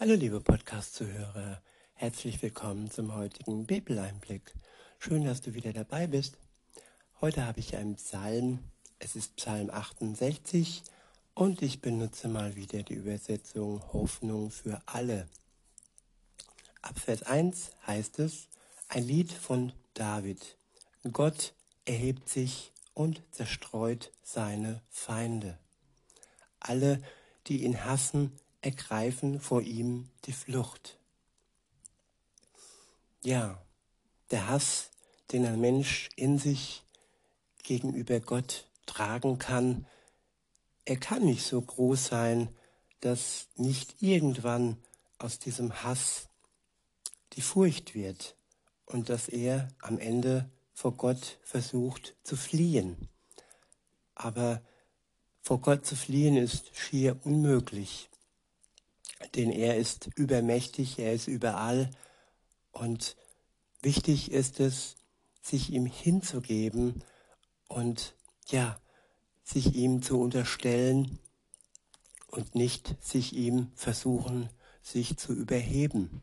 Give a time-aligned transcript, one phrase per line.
[0.00, 1.62] Hallo liebe Podcast-Zuhörer,
[1.94, 4.52] herzlich willkommen zum heutigen Bibeleinblick.
[4.98, 6.36] Schön, dass du wieder dabei bist.
[7.20, 8.58] Heute habe ich einen Psalm,
[8.98, 10.82] es ist Psalm 68
[11.34, 15.28] und ich benutze mal wieder die Übersetzung Hoffnung für alle.
[16.82, 18.48] Ab Vers 1 heißt es,
[18.88, 20.58] ein Lied von David.
[21.12, 21.54] Gott
[21.84, 25.56] erhebt sich und zerstreut seine Feinde.
[26.58, 27.00] Alle,
[27.46, 28.32] die ihn hassen,
[28.64, 30.98] ergreifen vor ihm die Flucht.
[33.22, 33.62] Ja,
[34.30, 34.90] der Hass,
[35.32, 36.82] den ein Mensch in sich
[37.62, 39.86] gegenüber Gott tragen kann,
[40.86, 42.48] er kann nicht so groß sein,
[43.00, 44.78] dass nicht irgendwann
[45.18, 46.28] aus diesem Hass
[47.34, 48.34] die Furcht wird
[48.86, 53.08] und dass er am Ende vor Gott versucht zu fliehen.
[54.14, 54.62] Aber
[55.42, 58.08] vor Gott zu fliehen ist schier unmöglich
[59.34, 61.90] denn er ist übermächtig, er ist überall
[62.72, 63.16] und
[63.82, 64.96] wichtig ist es,
[65.42, 67.02] sich ihm hinzugeben
[67.68, 68.14] und
[68.46, 68.80] ja,
[69.42, 71.18] sich ihm zu unterstellen
[72.28, 74.48] und nicht sich ihm versuchen,
[74.82, 76.22] sich zu überheben.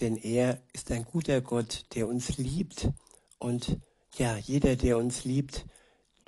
[0.00, 2.88] Denn er ist ein guter Gott, der uns liebt.
[3.38, 3.78] Und
[4.16, 5.64] ja, jeder, der uns liebt,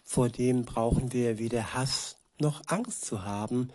[0.05, 3.71] vor dem brauchen wir weder Hass noch Angst zu haben,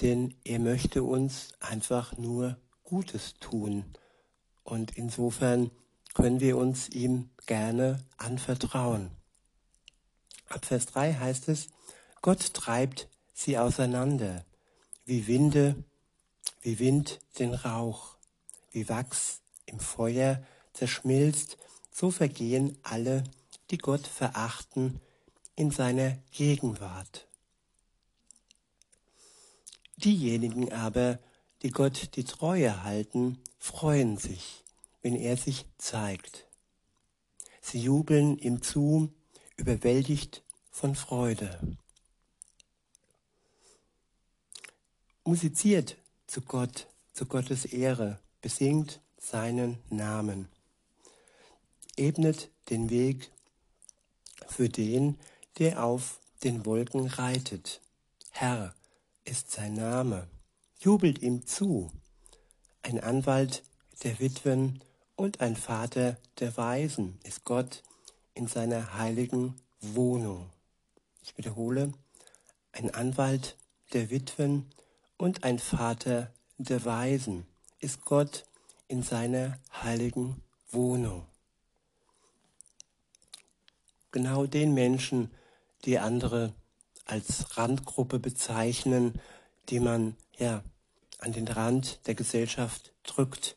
[0.00, 3.84] denn er möchte uns einfach nur Gutes tun.
[4.62, 5.70] Und insofern
[6.14, 9.10] können wir uns ihm gerne anvertrauen.
[10.48, 11.68] Ab Vers 3 heißt es,
[12.22, 14.44] Gott treibt sie auseinander,
[15.04, 15.76] wie Winde,
[16.62, 18.16] wie Wind den Rauch,
[18.72, 21.58] wie Wachs im Feuer zerschmilzt,
[21.90, 23.24] so vergehen alle,
[23.70, 25.00] die Gott verachten,
[25.54, 27.25] in seiner Gegenwart.
[29.96, 31.18] Diejenigen aber,
[31.62, 34.62] die Gott die Treue halten, freuen sich,
[35.02, 36.46] wenn er sich zeigt.
[37.62, 39.12] Sie jubeln ihm zu,
[39.56, 41.58] überwältigt von Freude.
[45.24, 50.48] Musiziert zu Gott, zu Gottes Ehre, besingt seinen Namen.
[51.96, 53.30] Ebnet den Weg
[54.46, 55.18] für den,
[55.58, 57.80] der auf den Wolken reitet.
[58.30, 58.74] Herr,
[59.26, 60.28] ist sein Name.
[60.78, 61.90] Jubelt ihm zu.
[62.82, 63.62] Ein Anwalt
[64.02, 64.82] der Witwen
[65.16, 67.82] und ein Vater der Weisen ist Gott
[68.34, 70.50] in seiner heiligen Wohnung.
[71.22, 71.92] Ich wiederhole,
[72.72, 73.56] ein Anwalt
[73.92, 74.66] der Witwen
[75.16, 77.46] und ein Vater der Weisen
[77.80, 78.46] ist Gott
[78.88, 81.26] in seiner heiligen Wohnung.
[84.12, 85.30] Genau den Menschen,
[85.84, 86.54] die andere
[87.06, 89.20] als Randgruppe bezeichnen,
[89.68, 90.62] die man ja
[91.18, 93.56] an den Rand der Gesellschaft drückt.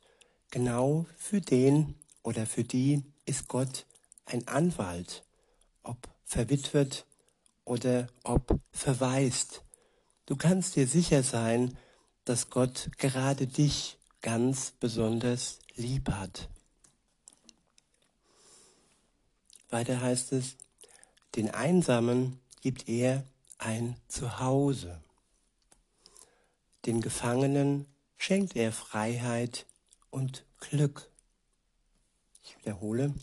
[0.52, 3.86] Genau für den oder für die ist Gott
[4.26, 5.24] ein Anwalt,
[5.84, 7.06] ob verwitwet
[7.66, 9.64] oder ob verwaist.
[10.26, 11.78] Du kannst dir sicher sein,
[12.26, 16.50] dass Gott gerade dich ganz besonders lieb hat.
[19.70, 20.56] Weiter heißt es,
[21.36, 23.24] den Einsamen gibt er
[23.60, 25.02] ein Zuhause.
[26.86, 27.86] Den Gefangenen
[28.18, 29.66] schenkt er Freiheit
[30.10, 31.12] und Glück.
[32.44, 33.14] Ich wiederhole,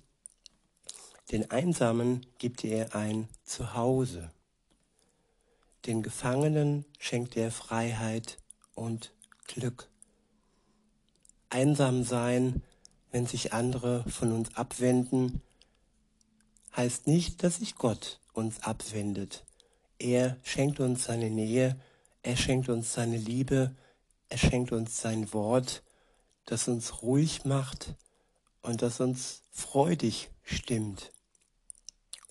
[1.33, 4.31] den Einsamen gibt er ein Zuhause.
[5.87, 8.39] Den Gefangenen schenkt er Freiheit
[8.75, 9.15] und
[9.47, 9.89] Glück.
[11.49, 12.63] Einsam sein,
[13.11, 15.41] wenn sich andere von uns abwenden,
[16.77, 19.46] heißt nicht, dass sich Gott uns abwendet.
[19.99, 21.81] Er schenkt uns seine Nähe,
[22.23, 23.75] er schenkt uns seine Liebe,
[24.29, 25.83] er schenkt uns sein Wort,
[26.45, 27.95] das uns ruhig macht
[28.63, 31.13] und das uns freudig stimmt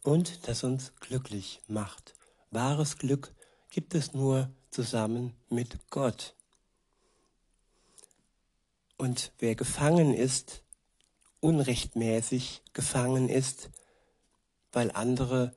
[0.04, 2.14] und das uns glücklich macht.
[2.52, 3.34] Wahres Glück
[3.70, 6.36] gibt es nur zusammen mit Gott.
[8.98, 10.62] Und wer gefangen ist,
[11.42, 13.70] unrechtmäßig gefangen ist,
[14.72, 15.56] weil andere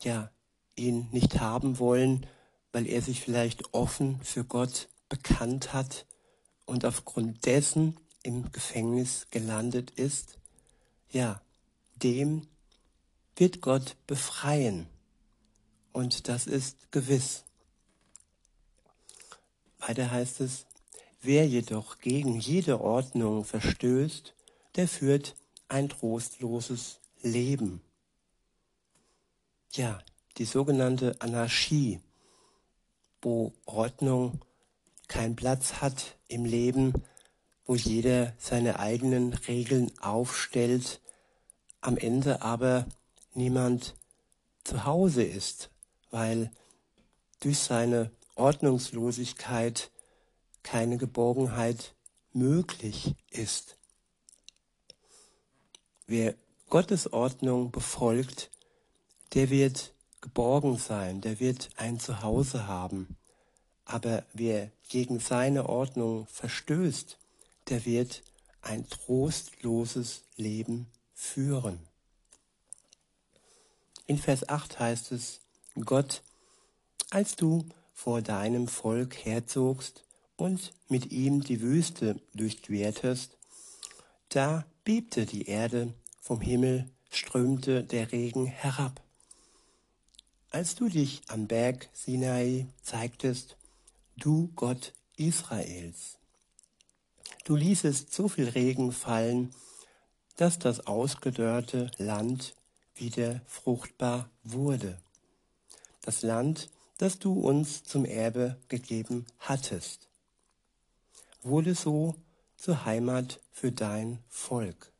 [0.00, 0.30] ja
[0.76, 2.26] ihn nicht haben wollen,
[2.72, 6.06] weil er sich vielleicht offen für Gott bekannt hat
[6.66, 10.38] und aufgrund dessen im Gefängnis gelandet ist,
[11.10, 11.40] ja,
[12.02, 12.46] dem
[13.36, 14.86] wird Gott befreien.
[15.92, 17.44] Und das ist gewiss.
[19.78, 20.66] Weiter heißt es,
[21.22, 24.34] wer jedoch gegen jede Ordnung verstößt,
[24.74, 25.36] der führt
[25.68, 27.80] ein trostloses Leben.
[29.72, 29.98] Ja,
[30.38, 32.00] die sogenannte Anarchie,
[33.22, 34.40] wo Ordnung
[35.08, 36.92] keinen Platz hat im Leben,
[37.64, 41.00] wo jeder seine eigenen Regeln aufstellt,
[41.80, 42.86] am Ende aber
[43.34, 43.94] niemand
[44.64, 45.70] zu Hause ist,
[46.10, 46.50] weil
[47.40, 49.90] durch seine Ordnungslosigkeit
[50.62, 51.94] keine Geborgenheit
[52.32, 53.78] möglich ist.
[56.06, 56.34] Wer
[56.68, 58.50] Gottes Ordnung befolgt,
[59.34, 59.94] der wird
[60.26, 63.16] geborgen sein, der wird ein Zuhause haben.
[63.84, 67.16] Aber wer gegen seine Ordnung verstößt,
[67.68, 68.24] der wird
[68.60, 71.78] ein trostloses Leben führen.
[74.08, 75.38] In Vers 8 heißt es,
[75.84, 76.22] Gott,
[77.10, 77.64] als du
[77.94, 80.02] vor deinem Volk herzogst
[80.36, 83.38] und mit ihm die Wüste durchquertest,
[84.30, 89.05] da bebte die Erde, vom Himmel strömte der Regen herab.
[90.56, 93.58] Als du dich am Berg Sinai zeigtest,
[94.16, 96.16] du Gott Israels.
[97.44, 99.54] Du ließest so viel Regen fallen,
[100.38, 102.54] dass das ausgedörrte Land
[102.94, 104.96] wieder fruchtbar wurde.
[106.00, 110.08] Das Land, das du uns zum Erbe gegeben hattest,
[111.42, 112.14] wurde so
[112.56, 114.90] zur Heimat für dein Volk.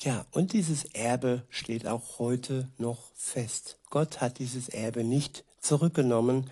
[0.00, 3.78] Ja, und dieses Erbe steht auch heute noch fest.
[3.94, 6.50] Gott hat dieses Erbe nicht zurückgenommen.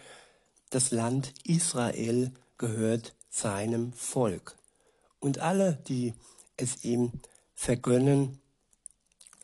[0.71, 4.55] Das Land Israel gehört seinem Volk.
[5.19, 6.15] Und alle, die
[6.57, 7.11] es ihm
[7.57, 8.41] vergönnen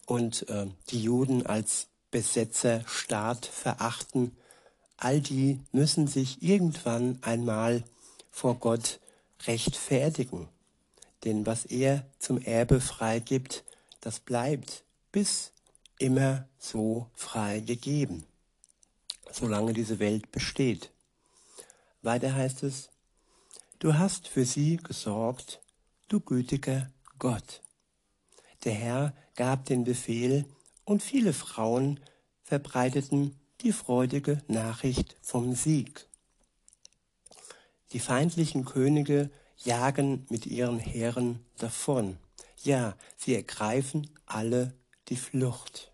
[0.06, 4.36] und äh, die Juden als Besetzerstaat verachten,
[4.96, 7.82] all die müssen sich irgendwann einmal
[8.30, 9.00] vor Gott
[9.48, 10.46] rechtfertigen.
[11.24, 13.64] Denn was er zum Erbe freigibt,
[14.00, 15.50] das bleibt bis
[15.98, 18.24] immer so frei gegeben,
[19.30, 20.90] solange diese Welt besteht.
[22.02, 22.90] Weiter heißt es,
[23.78, 25.60] du hast für sie gesorgt,
[26.08, 27.62] du gütiger Gott.
[28.64, 30.44] Der Herr gab den Befehl,
[30.84, 32.00] und viele Frauen
[32.44, 36.08] verbreiteten die freudige Nachricht vom Sieg.
[37.92, 42.16] Die feindlichen Könige jagen mit ihren Heeren davon.
[42.62, 44.72] Ja, sie ergreifen alle
[45.08, 45.90] die Flucht.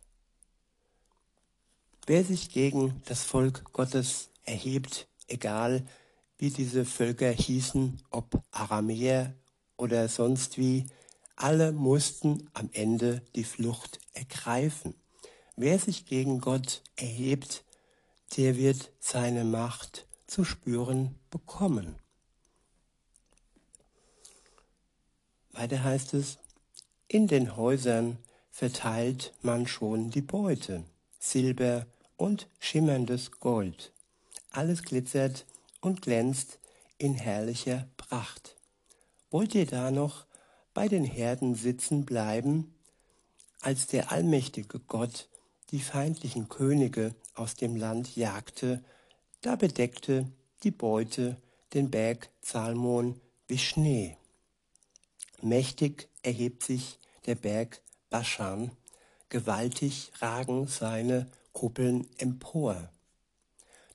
[2.07, 5.87] Wer sich gegen das Volk Gottes erhebt, egal
[6.39, 9.35] wie diese Völker hießen, ob Aramäer
[9.77, 10.87] oder sonst wie,
[11.37, 14.95] alle mussten am Ende die Flucht ergreifen.
[15.57, 17.65] Wer sich gegen Gott erhebt,
[18.37, 21.97] der wird seine Macht zu spüren bekommen.
[25.53, 26.39] Weiter heißt es,
[27.07, 28.19] in den Häusern
[28.55, 30.85] verteilt man schon die Beute,
[31.19, 31.87] Silber
[32.17, 33.91] und schimmerndes Gold.
[34.53, 35.45] Alles glitzert
[35.81, 36.61] und glänzt
[36.97, 38.55] in herrlicher Pracht.
[39.33, 40.25] Wollt ihr da noch
[40.73, 42.73] bei den Herden sitzen bleiben,
[43.61, 45.29] als der allmächtige Gott
[45.73, 48.85] die feindlichen Könige aus dem Land jagte,
[49.41, 50.29] da bedeckte
[50.63, 51.37] die Beute
[51.73, 54.17] den Berg Zalmon wie Schnee.
[55.43, 57.81] Mächtig erhebt sich der Berg
[58.15, 58.71] Baschan,
[59.29, 62.89] gewaltig ragen seine Kuppeln empor.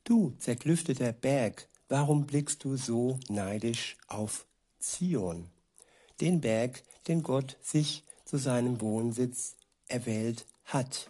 [0.04, 4.45] Du zerklüfteter Berg, warum blickst du so neidisch auf
[4.77, 5.50] Zion,
[6.20, 9.55] den Berg, den Gott sich zu seinem Wohnsitz
[9.88, 11.10] erwählt hat?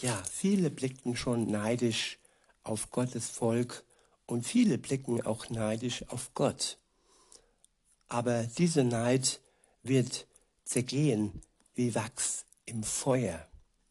[0.00, 2.16] Ja, viele blickten schon neidisch
[2.62, 3.84] auf Gottes Volk
[4.24, 6.78] und viele blicken auch neidisch auf Gott.
[8.08, 9.40] Aber diese Neid
[9.82, 10.26] wird
[10.70, 11.42] zergehen
[11.74, 13.44] wie Wachs im Feuer,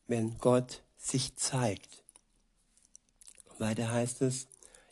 [0.07, 2.05] wenn Gott sich zeigt.
[3.57, 4.47] Weiter heißt es,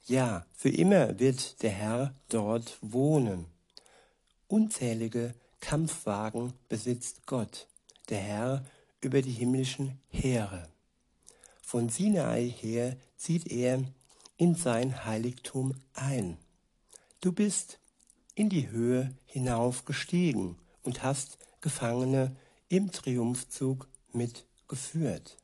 [0.05, 3.45] ja, für immer wird der Herr dort wohnen.
[4.49, 7.67] Unzählige Kampfwagen besitzt Gott,
[8.09, 8.65] der Herr
[8.99, 10.67] über die himmlischen Heere.
[11.61, 13.81] Von Sinai her zieht er
[14.35, 16.37] in sein Heiligtum ein.
[17.21, 17.79] Du bist
[18.35, 22.33] in die Höhe hinaufgestiegen und hast Gefangene
[22.69, 25.35] im Triumphzug mitgeführt.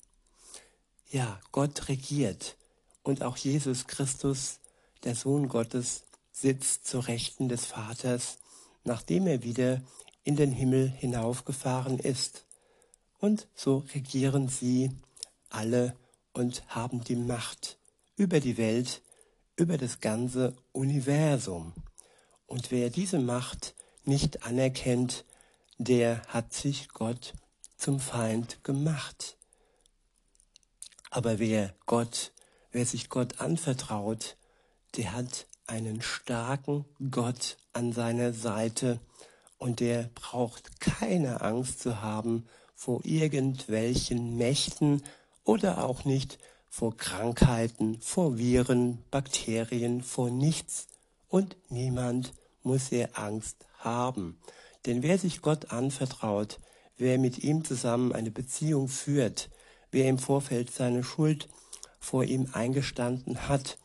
[1.11, 2.55] Ja, Gott regiert
[3.03, 4.61] und auch Jesus Christus,
[5.03, 8.37] der Sohn Gottes, sitzt zur Rechten des Vaters,
[8.85, 9.81] nachdem er wieder
[10.23, 12.45] in den Himmel hinaufgefahren ist.
[13.19, 14.91] Und so regieren sie
[15.49, 15.93] alle
[16.31, 17.77] und haben die Macht
[18.15, 19.01] über die Welt,
[19.57, 21.73] über das ganze Universum.
[22.47, 23.75] Und wer diese Macht
[24.05, 25.25] nicht anerkennt,
[25.77, 27.33] der hat sich Gott
[27.77, 29.37] zum Feind gemacht.
[31.09, 32.31] Aber wer Gott,
[32.71, 34.37] wer sich Gott anvertraut,
[34.95, 38.99] der hat einen starken Gott an seiner Seite
[39.57, 45.03] und der braucht keine Angst zu haben vor irgendwelchen Mächten
[45.43, 46.37] oder auch nicht
[46.69, 50.87] vor Krankheiten, vor Viren, Bakterien, vor nichts.
[51.29, 54.39] Und niemand muss er Angst haben.
[54.85, 56.59] Denn wer sich Gott anvertraut,
[56.97, 59.49] wer mit ihm zusammen eine Beziehung führt,
[59.91, 61.47] wer im Vorfeld seine Schuld
[61.99, 63.77] vor ihm eingestanden hat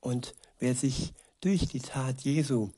[0.00, 2.70] und wer sich durch die Tat Jesu,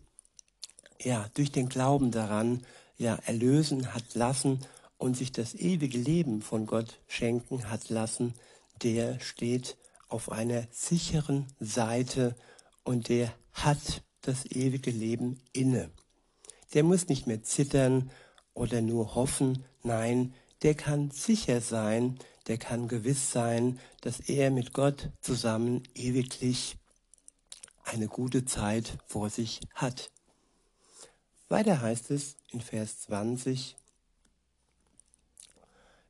[1.00, 2.64] ja, durch den Glauben daran,
[2.96, 4.60] ja, erlösen hat lassen
[4.96, 8.34] und sich das ewige Leben von Gott schenken hat lassen,
[8.82, 9.76] der steht
[10.08, 12.34] auf einer sicheren Seite
[12.82, 15.90] und der hat das ewige Leben inne.
[16.74, 18.10] Der muss nicht mehr zittern
[18.54, 24.72] oder nur hoffen, nein, der kann sicher sein, der kann gewiss sein, dass er mit
[24.72, 26.76] Gott zusammen ewiglich
[27.84, 30.10] eine gute Zeit vor sich hat.
[31.48, 33.76] Weiter heißt es in Vers 20,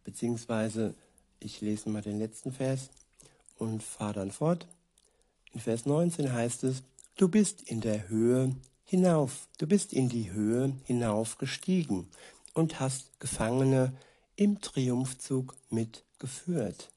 [0.03, 0.95] beziehungsweise
[1.39, 2.91] ich lese mal den letzten Vers
[3.59, 4.67] und fahre dann fort.
[5.53, 6.83] In Vers 19 heißt es,
[7.17, 8.57] du bist in der Höhe
[8.89, 12.09] hinauf, du bist in die Höhe hinaufgestiegen
[12.55, 13.93] und hast Gefangene
[14.35, 16.91] im Triumphzug mitgeführt.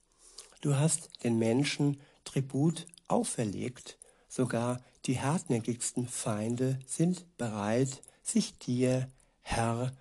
[0.62, 9.10] Du hast den Menschen Tribut auferlegt, sogar die hartnäckigsten Feinde sind bereit, sich dir,
[9.42, 9.92] Herr,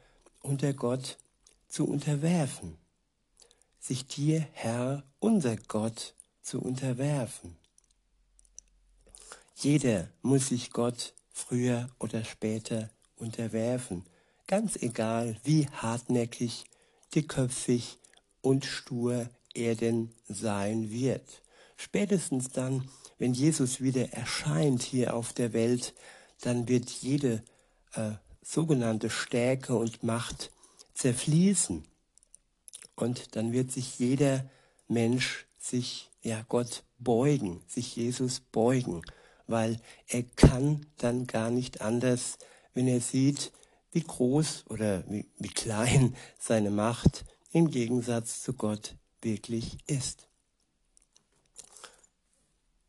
[0.41, 1.19] unter Gott
[1.69, 2.77] zu unterwerfen
[3.81, 7.57] sich dir, Herr, unser Gott, zu unterwerfen.
[9.57, 14.05] Jeder muss sich Gott früher oder später unterwerfen,
[14.47, 16.65] ganz egal wie hartnäckig,
[17.15, 17.99] dickköpfig
[18.43, 21.43] und stur er denn sein wird.
[21.77, 25.95] Spätestens dann, wenn Jesus wieder erscheint hier auf der Welt,
[26.41, 27.43] dann wird jede
[27.95, 30.51] äh, sogenannte Stärke und Macht
[30.95, 31.85] zerfließen.
[32.97, 34.49] Und dann wird sich jeder
[34.89, 39.03] Mensch sich, ja, Gott beugen, sich Jesus beugen,
[39.51, 42.39] weil er kann dann gar nicht anders,
[42.75, 43.53] wenn er sieht,
[43.93, 50.29] wie groß oder wie, wie klein seine Macht im Gegensatz zu Gott wirklich ist.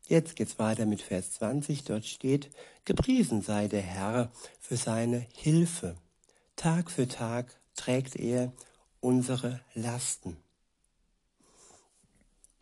[0.06, 1.84] Jetzt geht's weiter mit Vers 20.
[1.84, 2.50] Dort steht,
[2.84, 5.96] gepriesen sei der Herr für seine Hilfe.
[6.56, 8.52] Tag für Tag trägt er
[9.00, 10.36] unsere Lasten.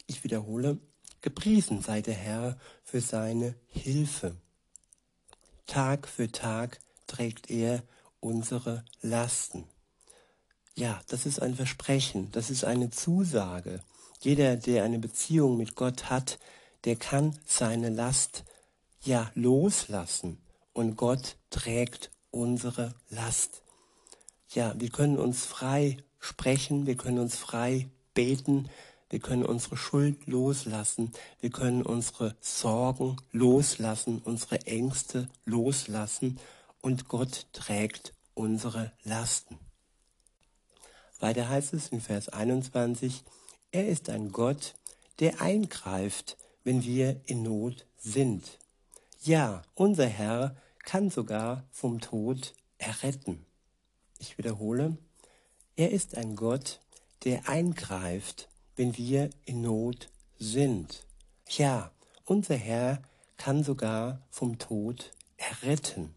[0.06, 0.78] Ich wiederhole,
[1.22, 4.36] gepriesen sei der Herr für seine Hilfe.
[5.66, 7.82] Tag für Tag trägt er
[8.20, 9.64] unsere Lasten.
[10.74, 13.82] Ja, das ist ein Versprechen, das ist eine Zusage.
[14.20, 16.38] Jeder, der eine Beziehung mit Gott hat,
[16.84, 18.44] der kann seine Last
[19.02, 20.38] ja loslassen
[20.72, 23.62] und Gott trägt unsere Last.
[24.48, 28.68] Ja, wir können uns frei sprechen, wir können uns frei beten,
[29.10, 36.38] wir können unsere Schuld loslassen, wir können unsere Sorgen loslassen, unsere Ängste loslassen
[36.80, 39.58] und Gott trägt unsere Lasten.
[41.18, 43.24] Weiter heißt es in Vers 21,
[43.72, 44.74] er ist ein Gott,
[45.18, 48.58] der eingreift, wenn wir in Not sind.
[49.22, 53.44] Ja, unser Herr kann sogar vom Tod erretten.
[54.18, 54.96] Ich wiederhole,
[55.76, 56.80] er ist ein Gott,
[57.24, 58.48] der eingreift,
[58.80, 60.08] wenn wir in Not
[60.38, 61.04] sind.
[61.50, 61.90] Ja,
[62.24, 63.02] unser Herr
[63.36, 66.14] kann sogar vom Tod erretten.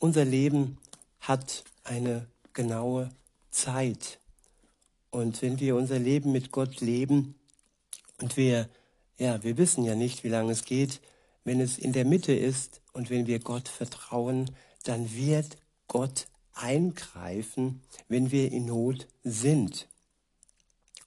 [0.00, 0.76] Unser Leben
[1.18, 3.08] hat eine genaue
[3.50, 4.20] Zeit.
[5.08, 7.36] Und wenn wir unser Leben mit Gott leben
[8.20, 8.68] und wir,
[9.16, 11.00] ja, wir wissen ja nicht, wie lange es geht,
[11.42, 14.50] wenn es in der Mitte ist und wenn wir Gott vertrauen,
[14.84, 15.56] dann wird
[15.88, 19.88] Gott eingreifen, wenn wir in Not sind.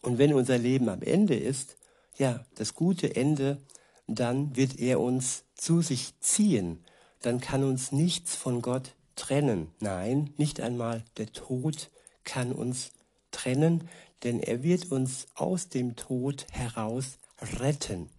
[0.01, 1.77] Und wenn unser Leben am Ende ist,
[2.18, 3.62] ja, das gute Ende,
[4.08, 6.84] dann wird er uns zu sich ziehen.
[7.22, 9.72] Dann kann uns nichts von Gott trennen.
[9.79, 11.89] Nein, nicht einmal der Tod
[12.24, 12.91] kann uns
[13.32, 13.89] trennen,
[14.24, 17.20] denn er wird uns aus dem Tod heraus
[17.60, 18.10] retten.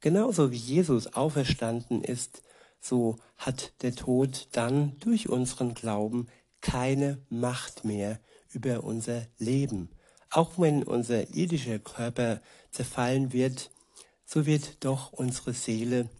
[0.00, 2.42] Genauso wie Jesus auferstanden ist,
[2.80, 6.28] so hat der Tod dann durch unseren Glauben
[6.60, 8.20] keine Macht mehr
[8.52, 9.90] über unser Leben.
[10.30, 13.70] Auch wenn unser irdischer Körper zerfallen wird,
[14.24, 16.10] so wird doch unsere Seele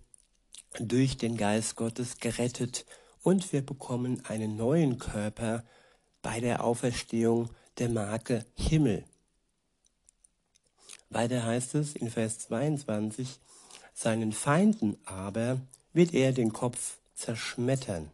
[0.78, 2.86] durch den Geist Gottes gerettet
[3.22, 5.64] und wir bekommen einen neuen Körper
[6.22, 9.04] bei der Auferstehung der Marke Himmel.
[11.10, 13.40] Weiter heißt es in Vers 22,
[13.94, 15.60] seinen Feinden aber
[15.92, 18.10] wird er den Kopf zerschmettern,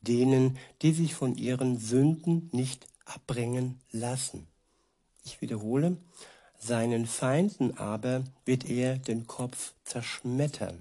[0.00, 4.49] denen, die sich von ihren Sünden nicht abbringen lassen.
[5.24, 5.96] Ich wiederhole,
[6.58, 10.80] seinen Feinden aber wird er den Kopf zerschmettern.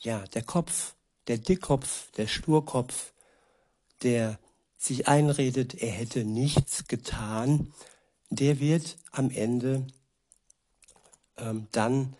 [0.00, 0.94] Ja, der Kopf,
[1.26, 3.12] der Dickkopf, der Sturkopf,
[4.02, 4.38] der
[4.78, 7.72] sich einredet, er hätte nichts getan,
[8.30, 9.86] der wird am Ende
[11.36, 12.14] ähm, dann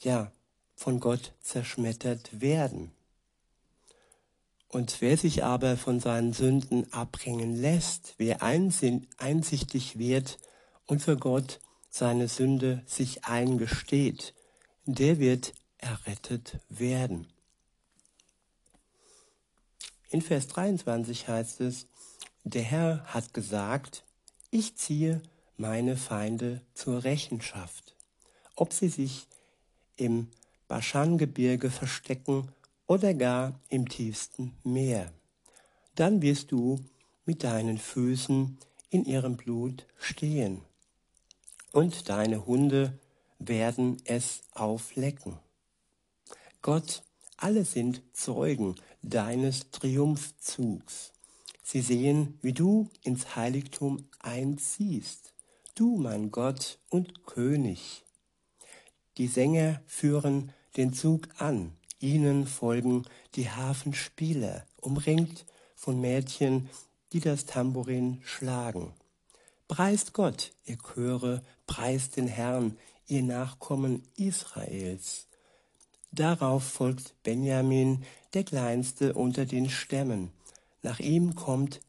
[0.00, 0.30] ja
[0.74, 2.92] von Gott zerschmettert werden.
[4.68, 10.38] Und wer sich aber von seinen Sünden abbringen lässt, wer einsichtig wird
[10.92, 11.58] und für Gott
[11.88, 14.34] seine Sünde sich eingesteht,
[14.84, 17.28] der wird errettet werden.
[20.10, 21.86] In Vers 23 heißt es,
[22.44, 24.04] der Herr hat gesagt,
[24.50, 25.22] ich ziehe
[25.56, 27.96] meine Feinde zur Rechenschaft,
[28.54, 29.28] ob sie sich
[29.96, 30.28] im
[30.68, 32.52] Baschangebirge verstecken
[32.86, 35.10] oder gar im tiefsten Meer.
[35.94, 36.84] Dann wirst du
[37.24, 38.58] mit deinen Füßen
[38.90, 40.60] in ihrem Blut stehen,
[41.72, 42.98] und deine Hunde
[43.38, 45.38] werden es auflecken.
[46.60, 47.02] Gott,
[47.36, 51.12] alle sind Zeugen deines Triumphzugs.
[51.64, 55.32] Sie sehen, wie du ins Heiligtum einziehst,
[55.74, 58.04] du mein Gott und König.
[59.16, 66.68] Die Sänger führen den Zug an, ihnen folgen die Hafenspieler, umringt von Mädchen,
[67.12, 68.92] die das Tambourin schlagen.
[69.68, 72.76] Preist Gott, ihr Chöre, preist den Herrn,
[73.06, 75.26] ihr Nachkommen Israels.
[76.10, 80.32] Darauf folgt Benjamin, der kleinste unter den Stämmen.
[80.82, 81.80] Nach ihm kommt,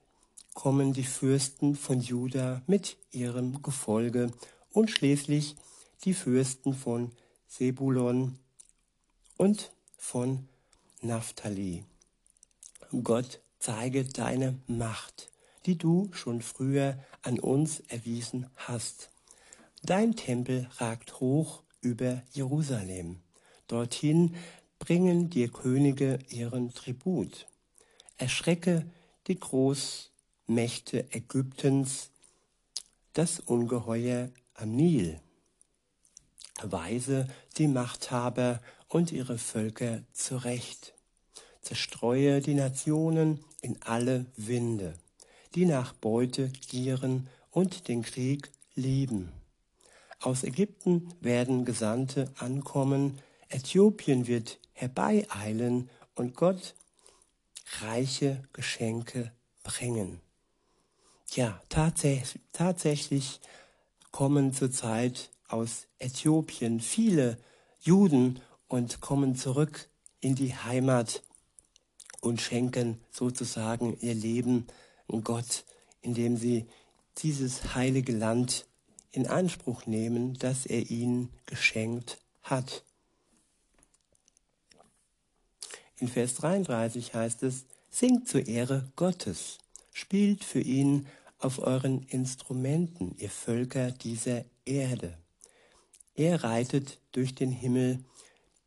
[0.53, 4.31] kommen die Fürsten von Juda mit ihrem Gefolge
[4.71, 5.57] und schließlich
[6.05, 7.11] die Fürsten von
[7.49, 8.39] Sebulon
[9.35, 10.47] und von
[11.01, 11.83] Naphtali.
[13.03, 15.29] Gott zeige deine Macht,
[15.65, 19.09] die du schon früher an uns erwiesen hast.
[19.85, 23.19] Dein Tempel ragt hoch über Jerusalem.
[23.67, 24.37] Dorthin
[24.79, 27.47] bringen dir Könige ihren Tribut.
[28.15, 28.89] Erschrecke
[29.27, 32.11] die Großmächte Ägyptens,
[33.11, 35.19] das Ungeheuer am Nil.
[36.61, 40.93] Weise die Machthaber und ihre Völker zurecht.
[41.61, 44.93] Zerstreue die Nationen in alle Winde,
[45.55, 49.42] die nach Beute gieren und den Krieg lieben.
[50.23, 56.75] Aus Ägypten werden Gesandte ankommen, Äthiopien wird herbeieilen und Gott
[57.81, 59.33] reiche Geschenke
[59.63, 60.21] bringen.
[61.31, 63.41] Ja, tatsächlich, tatsächlich
[64.11, 67.37] kommen zurzeit aus Äthiopien viele
[67.81, 69.89] Juden und kommen zurück
[70.21, 71.21] in die Heimat
[72.21, 74.67] und schenken sozusagen ihr Leben
[75.25, 75.65] Gott,
[76.01, 76.65] indem sie
[77.17, 78.65] dieses heilige Land
[79.13, 82.83] in Anspruch nehmen, das er ihnen geschenkt hat.
[85.97, 89.59] In Vers 33 heißt es, singt zur Ehre Gottes,
[89.93, 95.17] spielt für ihn auf euren Instrumenten, ihr Völker dieser Erde.
[96.15, 98.03] Er reitet durch den Himmel,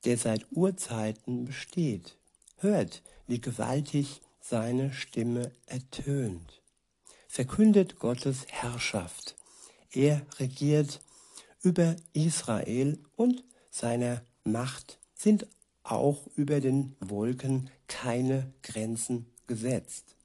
[0.05, 2.17] der seit Urzeiten besteht.
[2.59, 6.63] Hört, wie gewaltig seine Stimme ertönt.
[7.27, 9.37] Verkündet Gottes Herrschaft.
[9.93, 11.01] Er regiert
[11.63, 15.47] über Israel und seiner Macht sind
[15.83, 20.17] auch über den Wolken keine Grenzen gesetzt.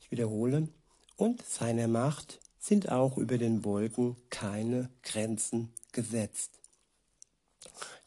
[0.00, 0.68] Ich wiederhole,
[1.16, 6.50] und seiner Macht sind auch über den Wolken keine Grenzen gesetzt.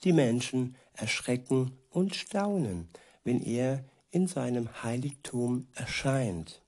[0.04, 2.90] Die Menschen erschrecken und staunen,
[3.24, 6.62] wenn er in seinem Heiligtum erscheint.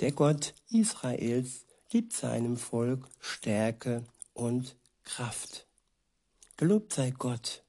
[0.00, 1.64] Der Gott Israels
[1.94, 4.02] gibt seinem Volk Stärke
[4.32, 5.68] und Kraft.
[6.56, 7.62] Gelobt sei Gott.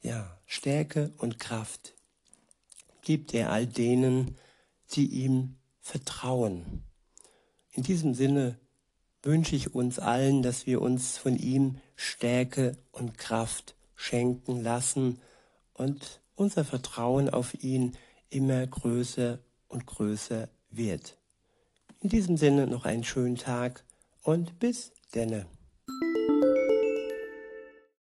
[0.00, 1.92] Ja, Stärke und Kraft
[3.02, 4.38] gibt er all denen,
[4.92, 6.82] die ihm vertrauen.
[7.72, 8.58] In diesem Sinne
[9.22, 15.20] wünsche ich uns allen, dass wir uns von ihm Stärke und Kraft schenken lassen
[15.74, 17.94] und unser Vertrauen auf ihn
[18.30, 21.18] immer größer und größer wird.
[22.00, 23.84] In diesem Sinne noch einen schönen Tag
[24.22, 25.46] und bis denne.